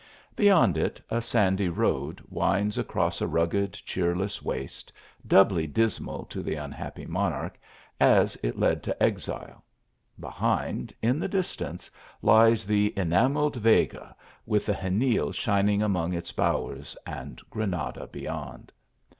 Beyond 0.35 0.79
it 0.79 0.99
a 1.11 1.21
sandy 1.21 1.69
road 1.69 2.23
winds 2.27 2.79
across 2.79 3.21
a 3.21 3.27
rugged 3.27 3.73
cheei 3.73 4.17
less 4.19 4.41
waste, 4.41 4.91
doubly 5.27 5.67
dismal 5.67 6.25
to 6.25 6.41
the 6.41 6.55
unhappy 6.55 7.05
monarch, 7.05 7.55
as 7.99 8.35
it 8.41 8.57
led 8.57 8.81
to 8.81 9.03
exile; 9.03 9.63
behind, 10.19 10.91
in 11.03 11.19
the 11.19 11.27
distance, 11.27 11.91
lies 12.23 12.65
the 12.65 12.91
"enamelled 12.97 13.57
Vega," 13.57 14.15
with 14.47 14.65
the 14.65 14.73
Xenil 14.73 15.31
shining 15.35 15.83
among 15.83 16.13
its 16.13 16.31
bowers, 16.31 16.97
and 17.05 17.39
Granada 17.51 18.07
beyond. 18.07 18.71